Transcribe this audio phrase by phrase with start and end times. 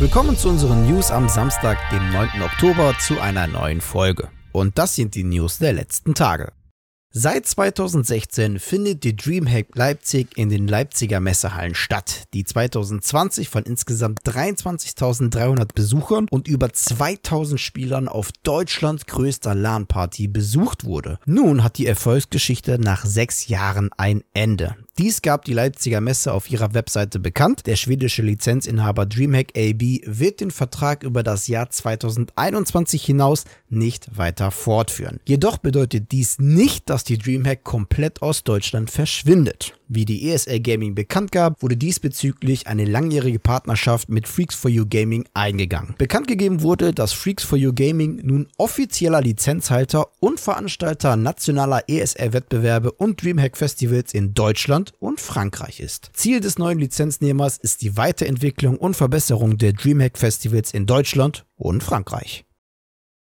[0.00, 2.42] Willkommen zu unseren News am Samstag, dem 9.
[2.42, 4.28] Oktober, zu einer neuen Folge.
[4.52, 6.52] Und das sind die News der letzten Tage.
[7.10, 14.20] Seit 2016 findet die Dreamhack Leipzig in den Leipziger Messehallen statt, die 2020 von insgesamt
[14.20, 21.18] 23.300 Besuchern und über 2000 Spielern auf Deutschlands größter LAN-Party besucht wurde.
[21.26, 24.76] Nun hat die Erfolgsgeschichte nach sechs Jahren ein Ende.
[24.98, 27.68] Dies gab die Leipziger Messe auf ihrer Webseite bekannt.
[27.68, 34.50] Der schwedische Lizenzinhaber Dreamhack AB wird den Vertrag über das Jahr 2021 hinaus nicht weiter
[34.50, 35.20] fortführen.
[35.24, 39.78] Jedoch bedeutet dies nicht, dass die Dreamhack komplett aus Deutschland verschwindet.
[39.90, 44.84] Wie die ESL Gaming bekannt gab, wurde diesbezüglich eine langjährige Partnerschaft mit Freaks for You
[44.84, 45.94] Gaming eingegangen.
[45.96, 52.92] Bekannt gegeben wurde, dass Freaks for You Gaming nun offizieller Lizenzhalter und Veranstalter nationaler ESL-Wettbewerbe
[52.92, 56.10] und Dreamhack Festivals in Deutschland und Frankreich ist.
[56.14, 61.82] Ziel des neuen Lizenznehmers ist die Weiterentwicklung und Verbesserung der Dreamhack Festivals in Deutschland und
[61.82, 62.47] Frankreich.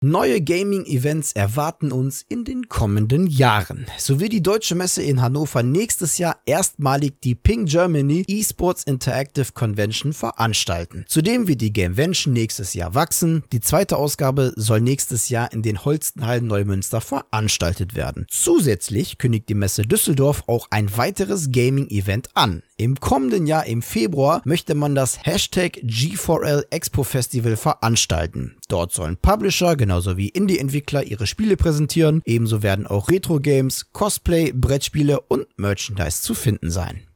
[0.00, 3.84] Neue Gaming-Events erwarten uns in den kommenden Jahren.
[3.98, 9.50] So will die Deutsche Messe in Hannover nächstes Jahr erstmalig die Ping Germany Esports Interactive
[9.54, 11.04] Convention veranstalten.
[11.08, 13.42] Zudem wird die Gamevention nächstes Jahr wachsen.
[13.50, 18.24] Die zweite Ausgabe soll nächstes Jahr in den Holstenhallen Neumünster veranstaltet werden.
[18.30, 22.62] Zusätzlich kündigt die Messe Düsseldorf auch ein weiteres Gaming-Event an.
[22.80, 28.56] Im kommenden Jahr im Februar möchte man das Hashtag G4L Expo Festival veranstalten.
[28.68, 32.22] Dort sollen Publisher genauso wie Indie-Entwickler ihre Spiele präsentieren.
[32.24, 37.07] Ebenso werden auch Retro-Games, Cosplay, Brettspiele und Merchandise zu finden sein.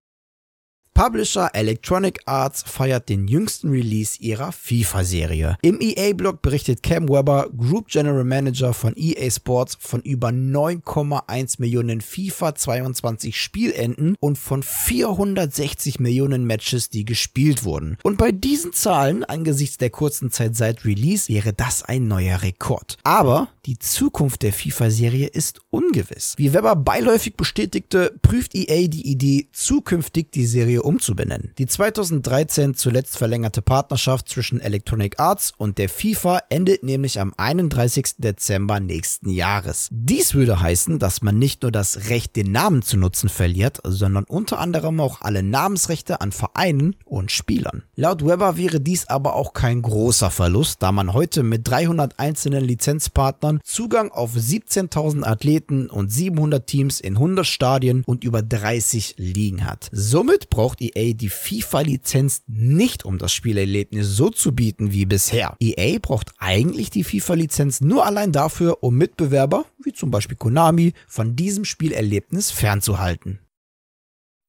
[0.94, 5.56] Publisher Electronic Arts feiert den jüngsten Release ihrer FIFA-Serie.
[5.62, 12.02] Im EA-Blog berichtet Cam Weber, Group General Manager von EA Sports, von über 9,1 Millionen
[12.02, 17.96] FIFA 22 Spielenden und von 460 Millionen Matches, die gespielt wurden.
[18.02, 22.98] Und bei diesen Zahlen, angesichts der kurzen Zeit seit Release, wäre das ein neuer Rekord.
[23.02, 26.34] Aber die Zukunft der FIFA-Serie ist ungewiss.
[26.36, 31.52] Wie Weber beiläufig bestätigte, prüft EA die Idee, zukünftig die Serie umzubenennen.
[31.58, 38.16] Die 2013 zuletzt verlängerte Partnerschaft zwischen Electronic Arts und der FIFA endet nämlich am 31.
[38.18, 39.88] Dezember nächsten Jahres.
[39.90, 44.24] Dies würde heißen, dass man nicht nur das Recht, den Namen zu nutzen, verliert, sondern
[44.24, 47.84] unter anderem auch alle Namensrechte an Vereinen und Spielern.
[47.96, 52.64] Laut Weber wäre dies aber auch kein großer Verlust, da man heute mit 300 einzelnen
[52.64, 59.64] Lizenzpartnern Zugang auf 17.000 Athleten und 700 Teams in 100 Stadien und über 30 Ligen
[59.64, 59.88] hat.
[59.92, 65.56] Somit braucht braucht EA die FIFA-Lizenz nicht, um das Spielerlebnis so zu bieten wie bisher.
[65.60, 71.36] EA braucht eigentlich die FIFA-Lizenz nur allein dafür, um Mitbewerber, wie zum Beispiel Konami, von
[71.36, 73.40] diesem Spielerlebnis fernzuhalten.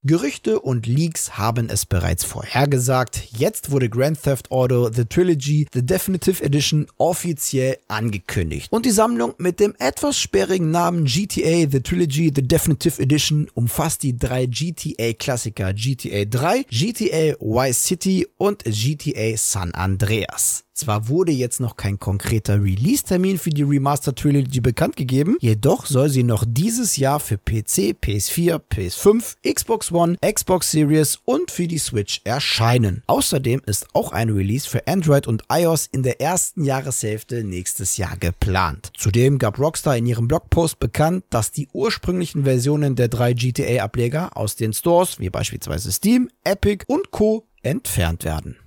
[0.05, 3.29] Gerüchte und Leaks haben es bereits vorhergesagt.
[3.37, 8.69] Jetzt wurde Grand Theft Auto The Trilogy The Definitive Edition offiziell angekündigt.
[8.69, 14.03] Und die Sammlung mit dem etwas sperrigen Namen GTA The Trilogy The Definitive Edition umfasst
[14.03, 20.65] die drei GTA-Klassiker GTA 3, GTA Vice City und GTA San Andreas.
[20.73, 26.09] Zwar wurde jetzt noch kein konkreter Release-Termin für die Remastered Trilogy bekannt gegeben, jedoch soll
[26.09, 31.77] sie noch dieses Jahr für PC, PS4, PS5, Xbox One, Xbox Series und für die
[31.77, 33.03] Switch erscheinen.
[33.05, 38.17] Außerdem ist auch ein Release für Android und iOS in der ersten Jahreshälfte nächstes Jahr
[38.17, 38.91] geplant.
[38.97, 44.55] Zudem gab Rockstar in ihrem Blogpost bekannt, dass die ursprünglichen Versionen der drei GTA-Ableger aus
[44.55, 47.45] den Stores wie beispielsweise Steam, Epic und Co.
[47.61, 48.57] entfernt werden.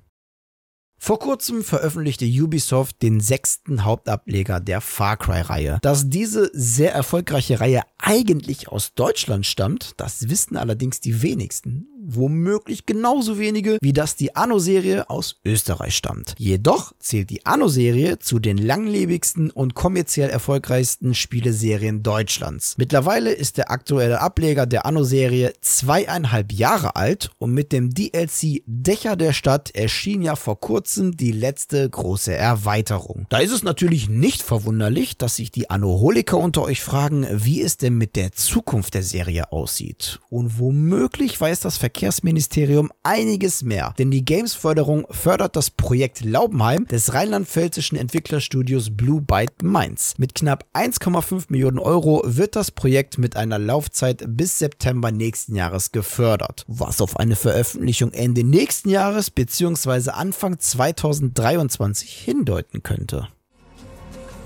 [0.98, 5.78] Vor kurzem veröffentlichte Ubisoft den sechsten Hauptableger der Far Cry-Reihe.
[5.82, 12.86] Dass diese sehr erfolgreiche Reihe eigentlich aus Deutschland stammt, das wissen allerdings die wenigsten womöglich
[12.86, 16.34] genauso wenige, wie dass die Anno-Serie aus Österreich stammt.
[16.38, 22.76] Jedoch zählt die Anno-Serie zu den langlebigsten und kommerziell erfolgreichsten Spieleserien Deutschlands.
[22.78, 29.16] Mittlerweile ist der aktuelle Ableger der Anno-Serie zweieinhalb Jahre alt und mit dem DLC Dächer
[29.16, 33.26] der Stadt erschien ja vor kurzem die letzte große Erweiterung.
[33.30, 37.76] Da ist es natürlich nicht verwunderlich, dass sich die Annoholiker unter euch fragen, wie es
[37.76, 40.20] denn mit der Zukunft der Serie aussieht.
[40.30, 46.86] Und womöglich weiß das Verkehr Verkehrsministerium einiges mehr, denn die Games-Förderung fördert das Projekt Laubenheim
[46.88, 50.12] des rheinland-pfälzischen Entwicklerstudios Blue Byte Mainz.
[50.18, 55.90] Mit knapp 1,5 Millionen Euro wird das Projekt mit einer Laufzeit bis September nächsten Jahres
[55.90, 60.10] gefördert, was auf eine Veröffentlichung Ende nächsten Jahres bzw.
[60.10, 63.28] Anfang 2023 hindeuten könnte.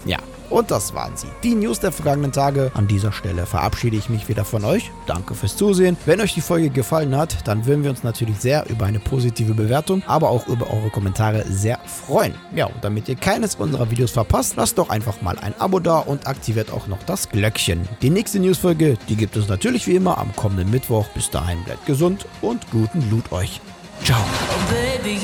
[0.05, 0.19] Ja,
[0.51, 1.29] und das waren sie.
[1.43, 2.71] Die News der vergangenen Tage.
[2.75, 4.91] An dieser Stelle verabschiede ich mich wieder von euch.
[5.07, 5.97] Danke fürs Zusehen.
[6.07, 9.55] Wenn euch die Folge gefallen hat, dann würden wir uns natürlich sehr über eine positive
[9.55, 12.35] Bewertung, aber auch über eure Kommentare sehr freuen.
[12.55, 15.99] Ja, und damit ihr keines unserer Videos verpasst, lasst doch einfach mal ein Abo da
[15.99, 17.89] und aktiviert auch noch das Glöckchen.
[18.03, 21.07] Die nächste Newsfolge, die gibt es natürlich wie immer am kommenden Mittwoch.
[21.15, 23.61] Bis dahin bleibt gesund und guten Loot euch.
[24.03, 24.19] Ciao.
[24.19, 25.19] Oh, baby,